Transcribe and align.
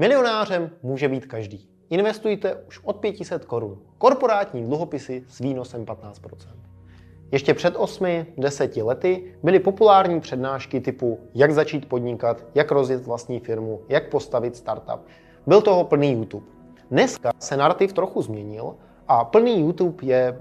Milionářem 0.00 0.70
může 0.82 1.08
být 1.08 1.26
každý. 1.26 1.68
Investujte 1.90 2.54
už 2.68 2.80
od 2.84 2.96
500 2.96 3.44
korun. 3.44 3.78
Korporátní 3.98 4.64
dluhopisy 4.66 5.24
s 5.28 5.38
výnosem 5.38 5.84
15%. 5.84 6.12
Ještě 7.32 7.54
před 7.54 7.76
8-10 7.76 8.84
lety 8.84 9.34
byly 9.42 9.58
populární 9.60 10.20
přednášky 10.20 10.80
typu 10.80 11.20
jak 11.34 11.52
začít 11.52 11.88
podnikat, 11.88 12.44
jak 12.54 12.70
rozjet 12.70 13.06
vlastní 13.06 13.40
firmu, 13.40 13.80
jak 13.88 14.10
postavit 14.10 14.56
startup. 14.56 15.00
Byl 15.46 15.62
toho 15.62 15.84
plný 15.84 16.12
YouTube. 16.12 16.46
Dneska 16.90 17.32
se 17.38 17.56
narrativ 17.56 17.92
trochu 17.92 18.22
změnil 18.22 18.74
a 19.08 19.24
plný 19.24 19.60
YouTube 19.60 20.06
je 20.06 20.40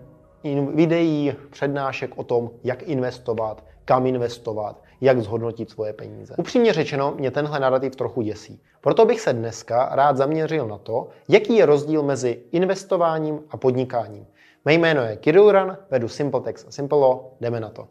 videí, 0.73 1.33
přednášek 1.49 2.11
o 2.15 2.23
tom, 2.23 2.49
jak 2.63 2.83
investovat, 2.83 3.63
kam 3.85 4.07
investovat, 4.07 4.83
jak 5.01 5.21
zhodnotit 5.21 5.69
svoje 5.69 5.93
peníze. 5.93 6.33
Upřímně 6.37 6.73
řečeno, 6.73 7.13
mě 7.17 7.31
tenhle 7.31 7.59
narrativ 7.59 7.95
trochu 7.95 8.21
děsí. 8.21 8.61
Proto 8.81 9.05
bych 9.05 9.21
se 9.21 9.33
dneska 9.33 9.89
rád 9.91 10.17
zaměřil 10.17 10.67
na 10.67 10.77
to, 10.77 11.07
jaký 11.29 11.55
je 11.55 11.65
rozdíl 11.65 12.03
mezi 12.03 12.41
investováním 12.51 13.39
a 13.49 13.57
podnikáním. 13.57 14.27
Mé 14.65 14.73
jméno 14.73 15.01
je 15.01 15.17
Kirill 15.17 15.51
Ran, 15.51 15.77
vedu 15.91 16.07
SimpleTex 16.07 16.65
a 16.67 16.71
Simplelo, 16.71 17.33
jdeme 17.41 17.59
na 17.59 17.69
to. 17.69 17.87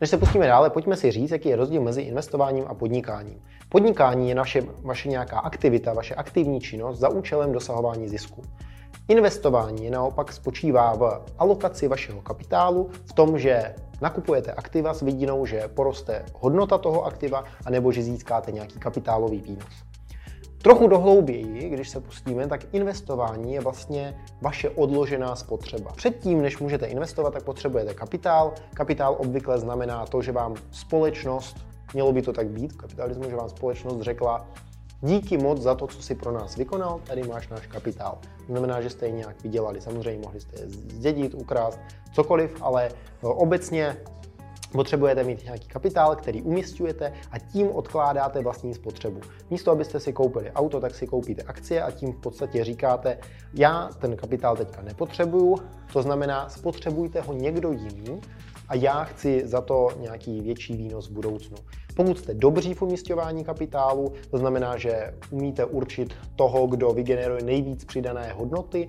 Než 0.00 0.10
se 0.10 0.18
pustíme 0.18 0.46
dále, 0.46 0.70
pojďme 0.70 0.96
si 0.96 1.10
říct, 1.10 1.30
jaký 1.30 1.48
je 1.48 1.56
rozdíl 1.56 1.82
mezi 1.82 2.02
investováním 2.02 2.64
a 2.68 2.74
podnikáním. 2.74 3.42
Podnikání 3.68 4.28
je 4.28 4.34
naše, 4.34 4.62
vaše 4.82 5.08
nějaká 5.08 5.38
aktivita, 5.38 5.92
vaše 5.92 6.14
aktivní 6.14 6.60
činnost 6.60 6.98
za 6.98 7.08
účelem 7.08 7.52
dosahování 7.52 8.08
zisku. 8.08 8.42
Investování 9.08 9.90
naopak 9.90 10.32
spočívá 10.32 10.94
v 10.94 11.22
alokaci 11.38 11.88
vašeho 11.88 12.20
kapitálu, 12.20 12.90
v 13.04 13.12
tom, 13.12 13.38
že 13.38 13.74
nakupujete 14.00 14.52
aktiva 14.52 14.94
s 14.94 15.02
vidinou, 15.02 15.46
že 15.46 15.68
poroste 15.68 16.24
hodnota 16.40 16.78
toho 16.78 17.04
aktiva, 17.04 17.44
anebo 17.64 17.92
že 17.92 18.02
získáte 18.02 18.52
nějaký 18.52 18.78
kapitálový 18.78 19.40
výnos. 19.40 19.72
Trochu 20.62 20.88
dohlouběji, 20.88 21.68
když 21.68 21.88
se 21.88 22.00
pustíme, 22.00 22.46
tak 22.46 22.60
investování 22.72 23.54
je 23.54 23.60
vlastně 23.60 24.18
vaše 24.42 24.70
odložená 24.70 25.36
spotřeba. 25.36 25.92
Předtím, 25.96 26.42
než 26.42 26.58
můžete 26.58 26.86
investovat, 26.86 27.30
tak 27.30 27.42
potřebujete 27.42 27.94
kapitál. 27.94 28.52
Kapitál 28.74 29.16
obvykle 29.18 29.58
znamená 29.58 30.06
to, 30.06 30.22
že 30.22 30.32
vám 30.32 30.54
společnost, 30.70 31.56
mělo 31.94 32.12
by 32.12 32.22
to 32.22 32.32
tak 32.32 32.48
být 32.48 32.72
v 32.72 32.76
kapitalismu, 32.76 33.30
že 33.30 33.36
vám 33.36 33.48
společnost 33.48 34.00
řekla, 34.00 34.46
díky 35.00 35.38
moc 35.38 35.60
za 35.60 35.74
to, 35.74 35.86
co 35.86 36.02
si 36.02 36.14
pro 36.14 36.32
nás 36.32 36.56
vykonal, 36.56 37.00
tady 37.04 37.22
máš 37.22 37.48
náš 37.48 37.66
kapitál. 37.66 38.18
To 38.46 38.52
znamená, 38.52 38.80
že 38.80 38.90
jste 38.90 39.06
je 39.06 39.12
nějak 39.12 39.42
vydělali. 39.42 39.80
Samozřejmě 39.80 40.22
mohli 40.22 40.40
jste 40.40 40.60
je 40.60 40.68
zdědit, 40.68 41.34
ukrást, 41.34 41.80
cokoliv, 42.12 42.62
ale 42.62 42.90
obecně 43.22 43.96
Potřebujete 44.72 45.24
mít 45.24 45.44
nějaký 45.44 45.68
kapitál, 45.68 46.16
který 46.16 46.42
umistujete 46.42 47.12
a 47.30 47.38
tím 47.38 47.70
odkládáte 47.70 48.42
vlastní 48.42 48.74
spotřebu. 48.74 49.20
Místo, 49.50 49.70
abyste 49.70 50.00
si 50.00 50.12
koupili 50.12 50.52
auto, 50.52 50.80
tak 50.80 50.94
si 50.94 51.06
koupíte 51.06 51.42
akcie 51.42 51.82
a 51.82 51.90
tím 51.90 52.12
v 52.12 52.16
podstatě 52.16 52.64
říkáte, 52.64 53.18
já 53.54 53.90
ten 53.98 54.16
kapitál 54.16 54.56
teďka 54.56 54.82
nepotřebuju, 54.82 55.58
to 55.92 56.02
znamená, 56.02 56.48
spotřebujte 56.48 57.20
ho 57.20 57.32
někdo 57.32 57.72
jiný 57.72 58.20
a 58.68 58.74
já 58.74 59.04
chci 59.04 59.42
za 59.44 59.60
to 59.60 59.88
nějaký 60.00 60.40
větší 60.40 60.76
výnos 60.76 61.08
v 61.08 61.12
budoucnu. 61.12 61.56
Pokud 61.96 62.18
jste 62.18 62.34
dobří 62.34 62.74
v 62.74 62.82
umistování 62.82 63.44
kapitálu, 63.44 64.12
to 64.30 64.38
znamená, 64.38 64.76
že 64.76 65.14
umíte 65.30 65.64
určit 65.64 66.14
toho, 66.36 66.66
kdo 66.66 66.90
vygeneruje 66.90 67.42
nejvíc 67.42 67.84
přidané 67.84 68.32
hodnoty, 68.32 68.88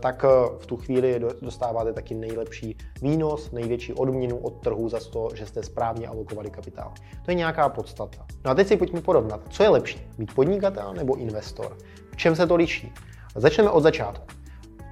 tak 0.00 0.24
eh, 0.24 0.58
v 0.58 0.66
tu 0.66 0.76
chvíli 0.76 1.20
dostáváte 1.42 1.92
taky 1.92 2.14
nejlepší 2.14 2.76
výnos, 3.02 3.52
největší 3.52 3.92
odměnu 3.92 4.36
od 4.36 4.50
trhu 4.50 4.88
za 4.88 4.98
to, 5.12 5.28
že 5.34 5.46
jste 5.46 5.62
správně 5.62 6.08
alokovali 6.08 6.50
kapitál. 6.50 6.92
To 7.24 7.30
je 7.30 7.34
nějaká 7.34 7.68
podstata. 7.68 8.26
No 8.44 8.50
a 8.50 8.54
teď 8.54 8.68
si 8.68 8.76
pojďme 8.76 9.00
porovnat, 9.00 9.40
co 9.50 9.62
je 9.62 9.68
lepší, 9.68 10.00
být 10.18 10.34
podnikatel 10.34 10.94
nebo 10.94 11.16
investor. 11.16 11.76
V 12.12 12.16
čem 12.16 12.36
se 12.36 12.46
to 12.46 12.56
liší? 12.56 12.92
Začneme 13.36 13.70
od 13.70 13.80
začátku. 13.80 14.37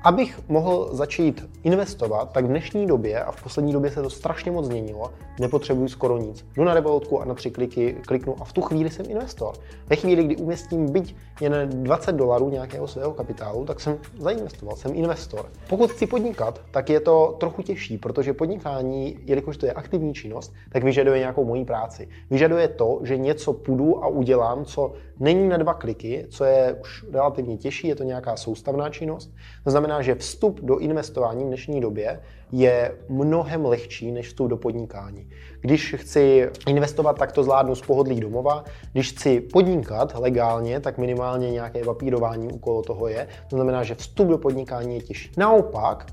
Abych 0.07 0.41
mohl 0.49 0.89
začít 0.93 1.49
investovat, 1.63 2.33
tak 2.33 2.45
v 2.45 2.49
dnešní 2.49 2.87
době, 2.87 3.25
a 3.25 3.33
v 3.33 3.43
poslední 3.43 3.73
době 3.73 3.91
se 3.91 4.03
to 4.03 4.11
strašně 4.11 4.51
moc 4.51 4.67
změnilo, 4.67 5.11
nepotřebuji 5.41 5.89
skoro 5.89 6.19
nic. 6.19 6.47
Jdu 6.57 6.65
na 6.65 6.75
Revolutku 6.75 7.21
a 7.21 7.25
na 7.25 7.35
tři 7.35 7.51
kliky 7.51 7.97
kliknu 8.07 8.37
a 8.41 8.45
v 8.45 8.53
tu 8.53 8.61
chvíli 8.61 8.91
jsem 8.91 9.07
investor. 9.09 9.55
Ve 9.87 9.97
chvíli, 9.97 10.25
kdy 10.25 10.37
umístím 10.37 10.93
byť 10.93 11.17
jen 11.41 11.69
20 11.71 12.13
dolarů 12.13 12.51
nějakého 12.51 12.89
svého 12.89 13.13
kapitálu, 13.15 13.65
tak 13.65 13.81
jsem 13.81 13.99
zainvestoval, 14.19 14.77
jsem 14.77 14.95
investor. 14.95 15.51
Pokud 15.69 15.91
chci 15.91 16.07
podnikat, 16.07 16.61
tak 16.71 16.91
je 16.91 17.01
to 17.01 17.37
trochu 17.41 17.63
těžší, 17.63 17.99
protože 17.99 18.33
podnikání, 18.33 19.19
jelikož 19.25 19.57
to 19.57 19.67
je 19.67 19.73
aktivní 19.73 20.15
činnost, 20.15 20.55
tak 20.73 20.85
vyžaduje 20.85 21.19
nějakou 21.19 21.45
mojí 21.45 21.65
práci. 21.65 22.09
Vyžaduje 22.31 22.69
to, 22.69 23.01
že 23.03 23.17
něco 23.17 23.53
půjdu 23.53 24.05
a 24.05 24.07
udělám, 24.07 24.65
co 24.65 24.93
není 25.21 25.49
na 25.49 25.57
dva 25.57 25.75
kliky, 25.75 26.27
co 26.31 26.45
je 26.45 26.77
už 26.81 27.05
relativně 27.13 27.57
těžší, 27.57 27.89
je 27.89 27.95
to 27.95 28.05
nějaká 28.05 28.37
soustavná 28.37 28.91
činnost. 28.91 29.31
To 29.65 29.71
znamená, 29.71 29.96
že 30.03 30.15
vstup 30.15 30.61
do 30.61 30.79
investování 30.79 31.45
v 31.45 31.47
dnešní 31.47 31.81
době 31.81 32.21
je 32.53 32.97
mnohem 33.09 33.65
lehčí 33.65 34.13
než 34.13 34.29
vstup 34.29 34.49
do 34.49 34.57
podnikání. 34.57 35.31
Když 35.61 35.95
chci 35.99 36.51
investovat, 36.69 37.19
tak 37.19 37.33
to 37.33 37.43
zvládnu 37.43 37.75
z 37.75 37.81
pohodlí 37.81 38.21
domova. 38.21 38.65
Když 38.93 39.13
chci 39.13 39.41
podnikat 39.41 40.15
legálně, 40.19 40.81
tak 40.81 40.99
minimálně 40.99 41.51
nějaké 41.51 41.85
papírování 41.85 42.53
okolo 42.53 42.83
toho 42.83 43.09
je. 43.09 43.29
To 43.51 43.57
znamená, 43.57 43.83
že 43.83 43.95
vstup 43.95 44.29
do 44.29 44.39
podnikání 44.39 44.95
je 44.95 45.03
těžší. 45.03 45.31
Naopak, 45.37 46.07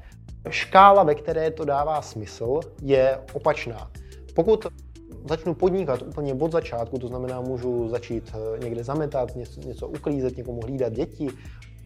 škála, 0.50 1.04
ve 1.04 1.16
které 1.16 1.52
to 1.52 1.66
dává 1.66 2.02
smysl, 2.02 2.60
je 2.82 3.20
opačná. 3.34 3.92
Pokud 4.36 4.66
začnu 5.30 5.54
podnikat 5.54 6.02
úplně 6.02 6.34
od 6.34 6.52
začátku, 6.52 7.00
to 7.00 7.08
znamená, 7.08 7.42
můžu 7.42 7.90
začít 7.90 8.32
eh, 8.34 8.60
někde 8.60 8.84
zametat, 8.84 9.36
něco, 9.36 9.62
něco 9.62 9.88
uklízet, 9.88 10.38
někomu 10.38 10.62
hlídat 10.62 10.94
děti, 10.94 11.28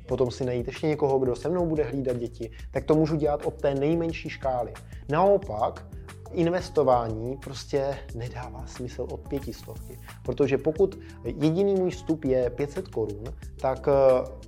potom 0.08 0.32
si 0.32 0.46
najít 0.46 0.68
ještě 0.68 0.88
někoho, 0.88 1.20
kdo 1.20 1.36
se 1.36 1.50
mnou 1.50 1.66
bude 1.66 1.84
hlídat 1.84 2.18
děti, 2.18 2.52
tak 2.72 2.86
to 2.86 2.96
můžu 2.96 3.16
dělat 3.16 3.46
od 3.46 3.62
té 3.62 3.76
nejmenší 3.76 4.30
škály. 4.30 4.74
Naopak, 5.10 5.86
investování 6.32 7.38
prostě 7.38 7.98
nedává 8.16 8.64
smysl 8.66 9.08
od 9.12 9.28
pětistovky. 9.28 10.00
Protože 10.24 10.58
pokud 10.58 11.00
jediný 11.24 11.76
můj 11.76 11.92
vstup 11.92 12.26
je 12.26 12.50
500 12.50 12.88
korun, 12.88 13.24
tak 13.62 13.88
eh, 13.88 13.92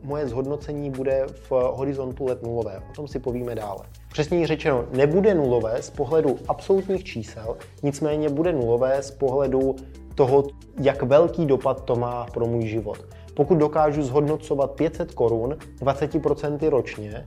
moje 0.04 0.28
zhodnocení 0.28 0.90
bude 0.90 1.26
v 1.50 1.52
horizontu 1.52 2.26
let 2.26 2.44
nulové. 2.44 2.82
O 2.92 2.94
tom 2.94 3.08
si 3.08 3.20
povíme 3.20 3.56
dále. 3.56 3.80
Přesněji 4.12 4.46
řečeno, 4.46 4.86
nebude 4.92 5.34
nulové 5.34 5.82
z 5.82 5.90
pohledu 5.90 6.38
absolutních 6.48 7.04
čísel, 7.04 7.58
nicméně 7.84 8.30
bude 8.30 8.54
nulové 8.54 9.04
z 9.04 9.12
pohledu 9.12 9.76
toho, 10.16 10.44
jak 10.82 11.04
velký 11.04 11.46
dopad 11.46 11.86
to 11.86 11.96
má 11.96 12.26
pro 12.26 12.46
můj 12.46 12.68
život. 12.68 12.98
Pokud 13.34 13.58
dokážu 13.58 14.04
zhodnocovat 14.04 14.72
500 14.72 15.14
korun 15.14 15.58
20% 15.80 16.70
ročně, 16.70 17.26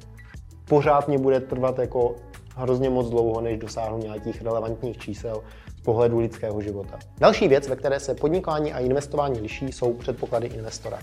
pořád 0.69 1.09
mě 1.09 1.19
bude 1.19 1.41
trvat 1.41 1.79
jako 1.79 2.15
hrozně 2.57 2.91
moc 2.91 3.11
dlouho, 3.11 3.41
než 3.41 3.59
dosáhnu 3.59 3.99
nějakých 3.99 4.43
relevantních 4.43 4.99
čísel 4.99 5.43
z 5.79 5.81
pohledu 5.81 6.19
lidského 6.19 6.61
života. 6.61 6.99
Další 7.19 7.49
věc, 7.49 7.69
ve 7.69 7.77
které 7.77 8.01
se 8.01 8.15
podnikání 8.15 8.73
a 8.73 8.79
investování 8.79 9.41
liší, 9.41 9.73
jsou 9.73 9.95
předpoklady 9.95 10.47
investora. 10.47 10.99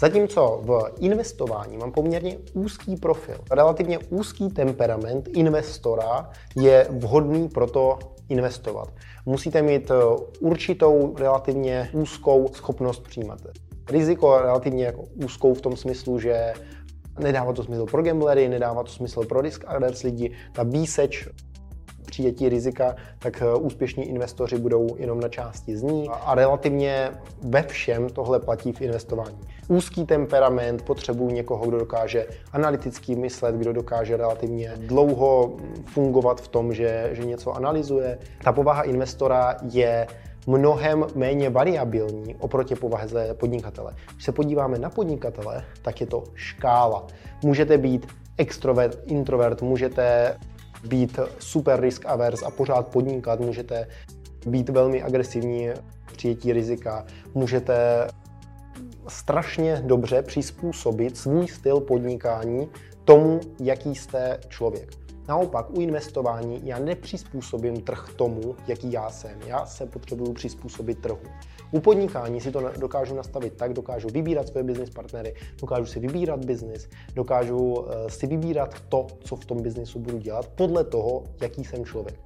Zatímco 0.00 0.60
v 0.62 0.92
investování 1.00 1.76
mám 1.76 1.92
poměrně 1.92 2.38
úzký 2.52 2.96
profil, 2.96 3.38
relativně 3.50 3.98
úzký 3.98 4.48
temperament 4.48 5.28
investora 5.28 6.30
je 6.56 6.86
vhodný 6.90 7.48
pro 7.48 7.66
to 7.66 7.98
investovat. 8.28 8.88
Musíte 9.26 9.62
mít 9.62 9.90
eh, 9.90 9.94
určitou 10.40 11.14
relativně 11.18 11.90
úzkou 11.92 12.48
schopnost 12.52 13.02
přijímat 13.02 13.40
riziko, 13.90 14.38
relativně 14.38 14.84
jako 14.84 15.04
úzkou 15.24 15.54
v 15.54 15.60
tom 15.60 15.76
smyslu, 15.76 16.18
že 16.18 16.52
nedává 17.18 17.52
to 17.52 17.64
smysl 17.64 17.86
pro 17.86 18.02
gamblery, 18.02 18.48
nedává 18.48 18.82
to 18.82 18.90
smysl 18.90 19.24
pro 19.24 19.40
risk 19.40 19.64
averse 19.66 20.06
lidi. 20.06 20.32
Ta 20.52 20.62
výseč 20.62 21.28
přijetí 22.18 22.48
rizika, 22.48 22.96
tak 23.18 23.42
eh, 23.42 23.54
úspěšní 23.54 24.08
investoři 24.08 24.58
budou 24.58 24.96
jenom 24.96 25.20
na 25.20 25.28
části 25.28 25.76
z 25.76 25.82
ní 25.82 26.08
a 26.08 26.34
relativně 26.34 27.10
ve 27.42 27.62
všem 27.62 28.08
tohle 28.08 28.40
platí 28.40 28.72
v 28.72 28.80
investování. 28.80 29.38
Úzký 29.68 30.06
temperament, 30.06 30.82
potřebuji 30.82 31.30
někoho, 31.30 31.66
kdo 31.66 31.78
dokáže 31.78 32.26
analyticky 32.52 33.16
myslet, 33.16 33.54
kdo 33.54 33.72
dokáže 33.72 34.16
relativně 34.16 34.72
dlouho 34.76 35.56
fungovat 35.86 36.40
v 36.40 36.48
tom, 36.48 36.74
že, 36.74 37.10
že 37.12 37.24
něco 37.24 37.52
analyzuje. 37.52 38.18
Ta 38.44 38.52
povaha 38.52 38.82
investora 38.82 39.56
je 39.72 40.06
mnohem 40.48 41.06
méně 41.14 41.50
variabilní 41.50 42.34
oproti 42.34 42.74
povaze 42.74 43.34
podnikatele. 43.34 43.94
Když 44.12 44.24
se 44.24 44.32
podíváme 44.32 44.78
na 44.78 44.90
podnikatele, 44.90 45.64
tak 45.82 46.00
je 46.00 46.06
to 46.06 46.24
škála. 46.34 47.06
Můžete 47.44 47.78
být 47.78 48.06
extrovert, 48.36 48.98
introvert, 49.06 49.62
můžete 49.62 50.36
být 50.88 51.18
super 51.38 51.80
risk 51.80 52.06
averse 52.06 52.44
a 52.44 52.50
pořád 52.50 52.88
podnikat, 52.88 53.40
můžete 53.40 53.88
být 54.46 54.68
velmi 54.68 55.02
agresivní 55.02 55.68
přijetí 56.12 56.52
rizika, 56.52 57.06
můžete 57.34 58.08
strašně 59.08 59.82
dobře 59.86 60.22
přizpůsobit 60.22 61.16
svůj 61.16 61.48
styl 61.48 61.80
podnikání 61.80 62.68
tomu, 63.04 63.40
jaký 63.60 63.94
jste 63.94 64.40
člověk. 64.48 65.07
Naopak 65.28 65.70
u 65.70 65.80
investování 65.80 66.60
já 66.64 66.78
nepřizpůsobím 66.78 67.80
trh 67.80 68.08
tomu, 68.16 68.56
jaký 68.68 68.92
já 68.92 69.10
jsem. 69.10 69.40
Já 69.46 69.66
se 69.66 69.86
potřebuju 69.86 70.32
přizpůsobit 70.32 70.98
trhu. 70.98 71.18
U 71.70 71.80
podnikání 71.80 72.40
si 72.40 72.52
to 72.52 72.72
dokážu 72.78 73.14
nastavit 73.14 73.56
tak, 73.56 73.72
dokážu 73.72 74.08
vybírat 74.08 74.48
své 74.48 74.62
business 74.62 74.90
partnery, 74.90 75.34
dokážu 75.60 75.86
si 75.86 76.00
vybírat 76.00 76.44
biznis, 76.44 76.88
dokážu 77.14 77.86
eh, 77.88 78.10
si 78.10 78.26
vybírat 78.26 78.80
to, 78.88 79.06
co 79.20 79.36
v 79.36 79.44
tom 79.44 79.62
biznisu 79.62 79.98
budu 79.98 80.18
dělat, 80.18 80.48
podle 80.48 80.84
toho, 80.84 81.24
jaký 81.42 81.64
jsem 81.64 81.84
člověk. 81.84 82.20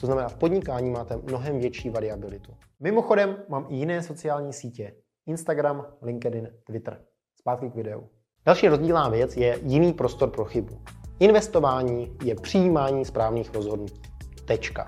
To 0.00 0.06
znamená, 0.06 0.28
v 0.28 0.36
podnikání 0.36 0.90
máte 0.90 1.16
mnohem 1.16 1.58
větší 1.58 1.90
variabilitu. 1.90 2.52
Mimochodem, 2.80 3.36
mám 3.48 3.66
i 3.68 3.76
jiné 3.76 4.02
sociální 4.02 4.52
sítě. 4.52 4.94
Instagram, 5.26 5.86
LinkedIn, 6.02 6.48
Twitter. 6.64 7.00
Zpátky 7.40 7.70
k 7.70 7.74
videu. 7.74 8.08
Další 8.46 8.68
rozdílná 8.68 9.08
věc 9.08 9.36
je 9.36 9.58
jiný 9.62 9.92
prostor 9.92 10.30
pro 10.30 10.44
chybu. 10.44 10.78
Investování 11.20 12.12
je 12.24 12.34
přijímání 12.34 13.04
správných 13.04 13.54
rozhodnutí. 13.54 14.02
Tečka. 14.44 14.86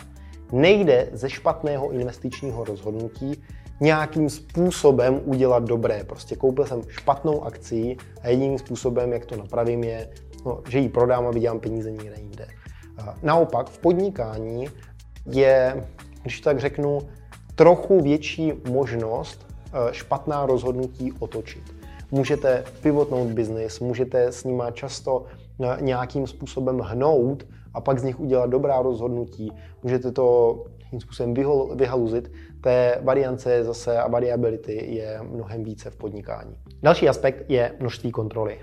Nejde 0.52 1.08
ze 1.12 1.30
špatného 1.30 1.90
investičního 1.90 2.64
rozhodnutí 2.64 3.42
nějakým 3.80 4.30
způsobem 4.30 5.20
udělat 5.24 5.64
dobré. 5.64 6.04
Prostě 6.04 6.36
koupil 6.36 6.66
jsem 6.66 6.82
špatnou 6.88 7.44
akci 7.44 7.96
a 8.22 8.28
jediným 8.28 8.58
způsobem, 8.58 9.12
jak 9.12 9.26
to 9.26 9.36
napravím, 9.36 9.84
je, 9.84 10.08
no, 10.46 10.60
že 10.68 10.78
ji 10.78 10.88
prodám 10.88 11.26
a 11.26 11.30
vydělám 11.30 11.60
peníze 11.60 11.90
někde 11.90 12.16
jinde. 12.20 12.48
Naopak 13.22 13.70
v 13.70 13.78
podnikání 13.78 14.68
je, 15.26 15.84
když 16.22 16.40
tak 16.40 16.60
řeknu, 16.60 16.98
trochu 17.54 18.02
větší 18.02 18.52
možnost 18.68 19.46
eh, 19.66 19.94
špatná 19.94 20.46
rozhodnutí 20.46 21.12
otočit. 21.18 21.62
Můžete 22.10 22.64
pivotnout 22.82 23.28
biznis, 23.28 23.80
můžete 23.80 24.32
s 24.32 24.44
nima 24.44 24.70
často 24.70 25.26
eh, 25.62 25.76
nějakým 25.80 26.26
způsobem 26.26 26.78
hnout 26.78 27.46
a 27.74 27.80
pak 27.80 27.98
z 27.98 28.02
nich 28.02 28.20
udělat 28.20 28.50
dobrá 28.50 28.82
rozhodnutí. 28.82 29.52
Můžete 29.82 30.12
to 30.12 30.64
tím 30.90 31.00
způsobem 31.00 31.34
vyhaluzit. 31.74 32.32
Té 32.60 32.98
variance 33.02 33.64
zase 33.64 33.98
a 33.98 34.08
variability 34.08 34.94
je 34.94 35.20
mnohem 35.22 35.64
více 35.64 35.90
v 35.90 35.96
podnikání. 35.96 36.56
Další 36.82 37.08
aspekt 37.08 37.44
je 37.48 37.72
množství 37.80 38.10
kontroly. 38.10 38.58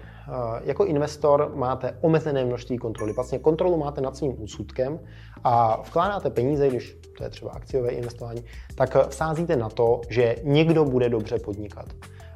Jako 0.64 0.86
investor 0.86 1.52
máte 1.56 1.98
omezené 2.02 2.46
množství 2.46 2.78
kontroly. 2.78 3.14
Vlastně 3.14 3.40
kontrolu 3.40 3.78
máte 3.78 4.02
nad 4.02 4.18
svým 4.18 4.44
úsudkem 4.44 5.00
a 5.44 5.82
vkládáte 5.82 6.30
peníze, 6.30 6.68
když 6.68 6.98
to 7.18 7.24
je 7.24 7.30
třeba 7.30 7.52
akciové 7.52 7.90
investování, 7.90 8.44
tak 8.76 9.08
vsázíte 9.08 9.56
na 9.56 9.70
to, 9.70 10.02
že 10.10 10.36
někdo 10.44 10.86
bude 10.86 11.10
dobře 11.10 11.40
podnikat. 11.40 11.86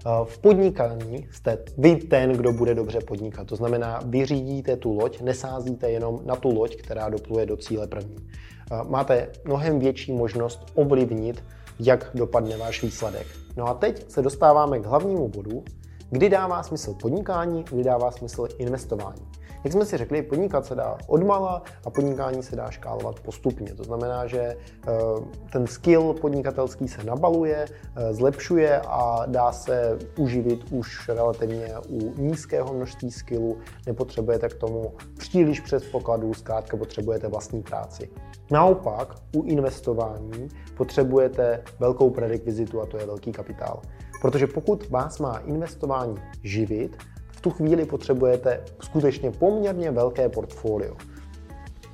Eh, 0.05 0.25
v 0.25 0.37
podnikání 0.37 1.27
jste 1.31 1.57
vy 1.77 1.95
ten, 1.95 2.31
kdo 2.31 2.51
bude 2.53 2.75
dobře 2.75 2.99
podnikat. 2.99 3.47
To 3.47 3.55
znamená, 3.55 3.99
vy 4.05 4.25
řídíte 4.25 4.77
tu 4.77 4.99
loď, 4.99 5.21
nesázíte 5.21 5.91
jenom 5.91 6.19
na 6.25 6.35
tu 6.35 6.55
loď, 6.55 6.75
která 6.75 7.09
dopluje 7.09 7.45
do 7.45 7.57
cíle 7.57 7.87
první. 7.87 8.15
Eh, 8.71 8.75
máte 8.89 9.27
mnohem 9.45 9.79
větší 9.79 10.11
možnost 10.11 10.71
ovlivnit, 10.75 11.43
jak 11.79 12.11
dopadne 12.13 12.57
váš 12.57 12.83
výsledek. 12.83 13.27
No 13.57 13.67
a 13.67 13.73
teď 13.73 14.11
se 14.11 14.21
dostáváme 14.21 14.79
k 14.79 14.85
hlavnímu 14.85 15.27
bodu, 15.27 15.63
Kdy 16.13 16.29
dává 16.29 16.63
smysl 16.63 16.93
podnikání, 16.93 17.63
kdy 17.71 17.83
dává 17.83 18.11
smysl 18.11 18.47
investování. 18.57 19.21
Jak 19.63 19.73
jsme 19.73 19.85
si 19.85 19.97
řekli, 19.97 20.21
podnikat 20.21 20.65
se 20.65 20.75
dá 20.75 20.97
odmala 21.07 21.63
a 21.85 21.89
podnikání 21.89 22.43
se 22.43 22.55
dá 22.55 22.71
škálovat 22.71 23.19
postupně. 23.19 23.75
To 23.75 23.83
znamená, 23.83 24.27
že 24.27 24.39
eh, 24.39 24.57
ten 25.51 25.67
skill 25.67 26.13
podnikatelský 26.13 26.87
se 26.87 27.03
nabaluje, 27.03 27.65
eh, 27.95 28.13
zlepšuje 28.13 28.81
a 28.87 29.25
dá 29.25 29.51
se 29.51 29.99
uživit 30.17 30.71
už 30.71 31.09
relativně 31.09 31.67
u 31.89 32.21
nízkého 32.21 32.73
množství 32.73 33.11
skillu. 33.11 33.57
Nepotřebujete 33.87 34.49
k 34.49 34.53
tomu 34.53 34.93
příliš 35.17 35.59
předpokladů, 35.59 36.33
zkrátka 36.33 36.77
potřebujete 36.77 37.27
vlastní 37.27 37.63
práci. 37.63 38.09
Naopak, 38.51 39.15
u 39.35 39.43
investování 39.43 40.49
potřebujete 40.77 41.63
velkou 41.79 42.09
predikvizitu 42.09 42.81
a 42.81 42.85
to 42.85 42.97
je 42.97 43.05
velký 43.05 43.31
kapitál. 43.31 43.81
Protože 44.21 44.47
pokud 44.47 44.89
vás 44.89 45.19
má 45.19 45.37
investování 45.37 46.15
živit, 46.43 46.97
tu 47.41 47.49
chvíli 47.49 47.85
potřebujete 47.85 48.63
skutečně 48.83 49.31
poměrně 49.31 49.91
velké 49.91 50.29
portfolio. 50.29 50.95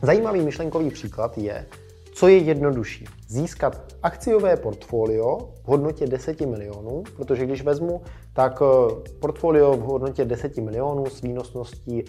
Zajímavý 0.01 0.41
myšlenkový 0.41 0.89
příklad 0.89 1.37
je, 1.37 1.65
co 2.13 2.27
je 2.27 2.37
jednodušší. 2.37 3.05
Získat 3.27 3.95
akciové 4.03 4.57
portfolio 4.57 5.53
v 5.63 5.67
hodnotě 5.67 6.07
10 6.07 6.41
milionů, 6.41 7.03
protože 7.15 7.45
když 7.45 7.63
vezmu, 7.63 8.01
tak 8.33 8.61
eh, 8.61 9.11
portfolio 9.19 9.77
v 9.77 9.79
hodnotě 9.79 10.25
10 10.25 10.57
milionů 10.57 11.05
s 11.05 11.21
výnosností 11.21 12.03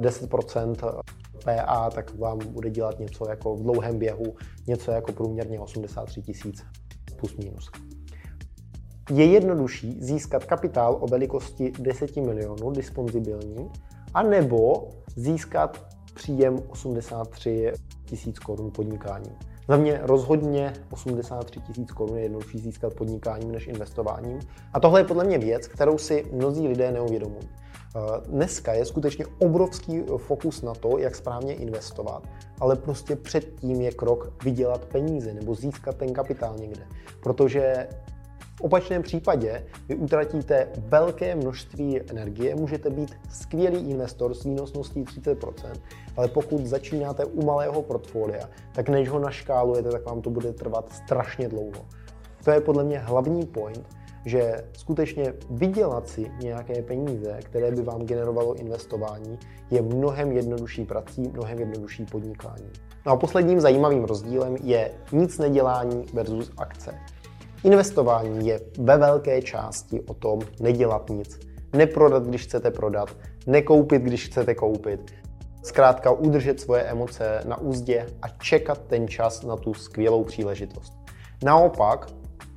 10% 0.00 1.00
PA, 1.44 1.90
tak 1.90 2.18
vám 2.18 2.38
bude 2.38 2.70
dělat 2.70 2.98
něco 2.98 3.28
jako 3.28 3.56
v 3.56 3.62
dlouhém 3.62 3.98
běhu, 3.98 4.34
něco 4.66 4.90
jako 4.90 5.12
průměrně 5.12 5.60
83 5.60 6.22
tisíc 6.22 6.64
plus 7.16 7.36
minus 7.36 7.70
je 9.10 9.24
jednodušší 9.24 9.96
získat 10.00 10.44
kapitál 10.44 10.98
o 11.00 11.06
velikosti 11.06 11.72
10 11.78 12.16
milionů 12.16 12.70
disponzibilní, 12.70 13.70
anebo 14.14 14.88
získat 15.16 15.86
příjem 16.14 16.58
83 16.68 17.72
tisíc 18.04 18.38
korun 18.38 18.70
podnikáním. 18.70 19.32
Za 19.68 19.76
mě 19.76 20.00
rozhodně 20.02 20.72
83 20.90 21.60
tisíc 21.60 21.92
korun 21.92 22.16
je 22.16 22.22
jednodušší 22.22 22.58
získat 22.58 22.94
podnikáním 22.94 23.52
než 23.52 23.66
investováním. 23.66 24.38
A 24.72 24.80
tohle 24.80 25.00
je 25.00 25.04
podle 25.04 25.24
mě 25.24 25.38
věc, 25.38 25.66
kterou 25.66 25.98
si 25.98 26.26
mnozí 26.32 26.68
lidé 26.68 26.92
neuvědomují. 26.92 27.48
Eh, 27.96 28.00
dneska 28.28 28.72
je 28.72 28.84
skutečně 28.84 29.24
obrovský 29.38 30.02
fokus 30.16 30.62
na 30.62 30.74
to, 30.74 30.98
jak 30.98 31.14
správně 31.14 31.54
investovat, 31.54 32.22
ale 32.60 32.76
prostě 32.76 33.16
předtím 33.16 33.80
je 33.80 33.92
krok 33.92 34.44
vydělat 34.44 34.84
peníze 34.84 35.34
nebo 35.34 35.54
získat 35.54 35.96
ten 35.96 36.12
kapitál 36.12 36.56
někde. 36.58 36.86
Protože 37.22 37.88
v 38.56 38.60
opačném 38.60 39.02
případě 39.02 39.66
vy 39.88 39.94
utratíte 39.94 40.68
velké 40.78 41.34
množství 41.34 42.00
energie, 42.10 42.54
můžete 42.54 42.90
být 42.90 43.14
skvělý 43.30 43.90
investor 43.90 44.34
s 44.34 44.44
výnosností 44.44 45.04
30%, 45.04 45.52
ale 46.16 46.28
pokud 46.28 46.66
začínáte 46.66 47.24
u 47.24 47.44
malého 47.44 47.82
portfolia, 47.82 48.48
tak 48.72 48.88
než 48.88 49.08
ho 49.08 49.18
naškálujete, 49.18 49.90
tak 49.90 50.06
vám 50.06 50.22
to 50.22 50.30
bude 50.30 50.52
trvat 50.52 50.92
strašně 50.92 51.48
dlouho. 51.48 51.86
To 52.44 52.50
je 52.50 52.60
podle 52.60 52.84
mě 52.84 52.98
hlavní 52.98 53.46
point, 53.46 53.88
že 54.24 54.64
skutečně 54.72 55.34
vydělat 55.50 56.08
si 56.08 56.30
nějaké 56.42 56.82
peníze, 56.82 57.38
které 57.42 57.70
by 57.70 57.82
vám 57.82 58.02
generovalo 58.02 58.54
investování, 58.54 59.38
je 59.70 59.82
mnohem 59.82 60.32
jednodušší 60.32 60.84
prací, 60.84 61.28
mnohem 61.28 61.58
jednodušší 61.58 62.04
podnikání. 62.04 62.70
No 63.06 63.12
a 63.12 63.16
posledním 63.16 63.60
zajímavým 63.60 64.04
rozdílem 64.04 64.56
je 64.62 64.90
nic 65.12 65.38
nedělání 65.38 66.04
versus 66.12 66.52
akce. 66.56 66.94
Investování 67.64 68.48
je 68.48 68.60
ve 68.78 68.98
velké 68.98 69.42
části 69.42 70.00
o 70.00 70.14
tom 70.14 70.40
nedělat 70.60 71.10
nic. 71.10 71.40
Neprodat, 71.72 72.26
když 72.26 72.42
chcete 72.42 72.70
prodat, 72.70 73.16
nekoupit, 73.46 74.02
když 74.02 74.26
chcete 74.26 74.54
koupit. 74.54 75.14
Zkrátka 75.62 76.10
udržet 76.10 76.60
svoje 76.60 76.82
emoce 76.82 77.40
na 77.46 77.60
úzdě 77.60 78.06
a 78.22 78.28
čekat 78.28 78.78
ten 78.86 79.08
čas 79.08 79.42
na 79.42 79.56
tu 79.56 79.74
skvělou 79.74 80.24
příležitost. 80.24 80.92
Naopak, 81.44 82.06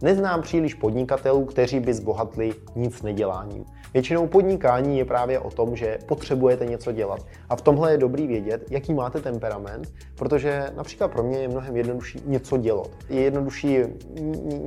neznám 0.01 0.41
příliš 0.41 0.73
podnikatelů, 0.73 1.45
kteří 1.45 1.79
by 1.79 1.93
zbohatli 1.93 2.53
nic 2.75 3.01
neděláním. 3.01 3.65
Většinou 3.93 4.27
podnikání 4.27 4.97
je 4.97 5.05
právě 5.05 5.39
o 5.39 5.51
tom, 5.51 5.75
že 5.75 5.97
potřebujete 6.05 6.65
něco 6.65 6.91
dělat. 6.91 7.25
A 7.49 7.55
v 7.55 7.61
tomhle 7.61 7.91
je 7.91 7.97
dobrý 7.97 8.27
vědět, 8.27 8.71
jaký 8.71 8.93
máte 8.93 9.21
temperament, 9.21 9.93
protože 10.15 10.71
například 10.75 11.07
pro 11.07 11.23
mě 11.23 11.37
je 11.37 11.47
mnohem 11.47 11.77
jednodušší 11.77 12.21
něco 12.25 12.57
dělat. 12.57 12.89
Je 13.09 13.21
jednodušší 13.21 13.77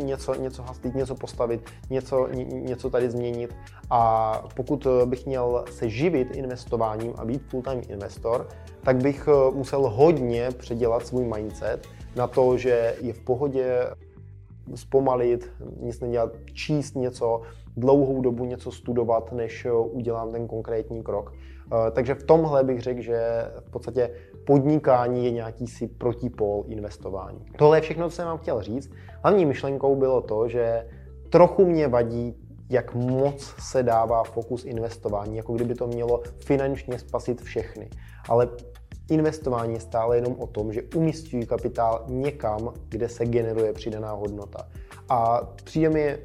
něco, 0.05 0.35
něco 0.35 0.63
haslit, 0.63 0.95
něco 0.95 1.15
postavit, 1.15 1.61
něco, 1.91 2.29
něco 2.53 2.91
tady 2.91 3.11
změnit. 3.11 3.55
A 3.91 4.33
pokud 4.55 4.87
bych 5.05 5.27
měl 5.27 5.65
se 5.71 5.89
živit 5.89 6.37
investováním 6.37 7.13
a 7.17 7.25
být 7.25 7.43
full-time 7.51 7.83
investor, 7.89 8.49
tak 8.83 8.97
bych 8.97 9.29
eh, 9.29 9.55
musel 9.55 9.81
hodně 9.81 10.49
předělat 10.51 11.07
svůj 11.07 11.25
mindset 11.25 11.87
na 12.17 12.27
to, 12.27 12.57
že 12.57 12.95
je 13.01 13.13
v 13.13 13.21
pohodě 13.21 13.87
zpomalit, 14.75 15.51
nic 15.81 16.01
nedělat, 16.01 16.33
číst 16.53 16.97
něco, 16.97 17.43
dlouhou 17.81 18.21
dobu 18.21 18.45
něco 18.45 18.73
studovat, 18.73 19.33
než 19.33 19.65
eh, 19.65 19.73
udělám 19.73 20.33
ten 20.33 20.49
konkrétní 20.49 21.03
krok. 21.03 21.33
Eh, 21.33 21.91
takže 21.91 22.15
v 22.15 22.23
tomhle 22.23 22.65
bych 22.65 22.81
řekl, 22.81 23.01
že 23.01 23.21
v 23.67 23.71
podstatě 23.71 24.11
podnikání 24.47 25.25
je 25.25 25.31
nějaký 25.31 25.67
si 25.67 25.87
protipol 25.87 26.65
investování. 26.67 27.45
Tohle 27.59 27.77
je 27.77 27.81
všechno, 27.81 28.11
co 28.11 28.17
jsem 28.17 28.27
vám 28.27 28.39
chtěl 28.39 28.63
říct. 28.63 28.91
Hlavní 29.23 29.45
myšlenkou 29.47 29.97
bylo 29.97 30.21
to, 30.21 30.49
že 30.49 30.87
trochu 31.31 31.65
mě 31.65 31.89
vadí 31.89 32.35
jak 32.71 32.95
moc 32.95 33.55
se 33.59 33.83
dává 33.83 34.25
fokus 34.25 34.65
investování, 34.65 35.37
jako 35.37 35.53
kdyby 35.53 35.75
to 35.75 35.87
mělo 35.87 36.23
finančně 36.45 36.99
spasit 36.99 37.43
všechny. 37.43 37.91
Ale 38.29 38.49
investování 39.11 39.75
je 39.75 39.81
stále 39.81 40.17
jenom 40.17 40.37
o 40.39 40.47
tom, 40.47 40.73
že 40.73 40.83
umístují 40.97 41.47
kapitál 41.47 42.05
někam, 42.09 42.73
kde 42.89 43.09
se 43.09 43.27
generuje 43.27 43.73
přidaná 43.73 44.13
hodnota. 44.13 44.69
A 45.09 45.41
přijde 45.65 45.89
mi 45.89 46.19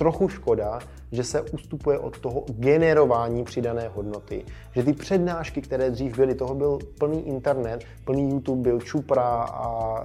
trochu 0.00 0.28
škoda, 0.28 0.78
že 1.12 1.24
se 1.24 1.40
ustupuje 1.40 1.98
od 1.98 2.18
toho 2.18 2.44
generování 2.48 3.44
přidané 3.44 3.88
hodnoty. 3.88 4.44
Že 4.74 4.82
ty 4.82 4.92
přednášky, 4.92 5.60
které 5.60 5.90
dřív 5.90 6.16
byly, 6.16 6.34
toho 6.34 6.54
byl 6.54 6.78
plný 6.98 7.28
internet, 7.28 7.84
plný 8.04 8.30
YouTube, 8.30 8.62
byl 8.62 8.80
Čupra 8.80 9.42
a 9.42 9.96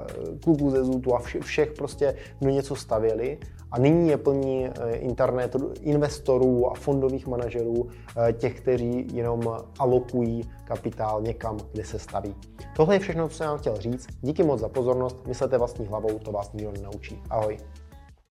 Klubu 0.43 0.71
ze 0.71 0.83
Zutu 0.83 1.15
a 1.15 1.19
vše, 1.19 1.39
všech 1.39 1.71
prostě, 1.71 2.15
kdo 2.39 2.49
něco 2.49 2.75
stavěli. 2.75 3.37
A 3.71 3.79
nyní 3.79 4.09
je 4.09 4.17
plný 4.17 4.67
eh, 4.67 4.95
internet 4.95 5.55
investorů 5.81 6.71
a 6.71 6.73
fondových 6.73 7.27
manažerů, 7.27 7.87
eh, 7.87 8.33
těch, 8.33 8.61
kteří 8.61 9.07
jenom 9.13 9.41
alokují 9.79 10.41
kapitál 10.63 11.21
někam, 11.21 11.57
kde 11.71 11.85
se 11.85 11.99
staví. 11.99 12.35
Tohle 12.75 12.95
je 12.95 12.99
všechno, 12.99 13.29
co 13.29 13.35
jsem 13.35 13.47
vám 13.47 13.57
chtěl 13.57 13.77
říct. 13.77 14.07
Díky 14.21 14.43
moc 14.43 14.59
za 14.59 14.69
pozornost. 14.69 15.17
Myslete 15.27 15.57
vlastní 15.57 15.85
hlavou, 15.85 16.19
to 16.19 16.31
vás 16.31 16.53
nikdo 16.53 16.71
nenaučí. 16.71 17.21
Ahoj. 17.29 17.57